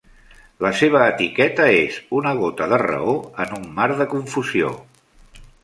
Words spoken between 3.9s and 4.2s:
de